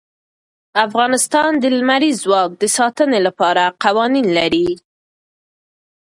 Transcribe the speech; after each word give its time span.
افغانستان 0.87 1.51
د 1.57 1.63
لمریز 1.77 2.15
ځواک 2.25 2.51
د 2.61 2.63
ساتنې 2.77 3.19
لپاره 3.27 3.63
قوانین 3.83 4.27
لري. 4.37 4.69